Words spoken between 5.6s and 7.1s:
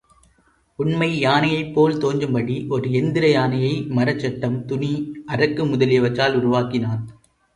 முதலியவற்றால் உருவாக்கினான்.